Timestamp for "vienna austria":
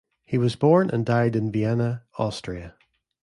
1.51-2.73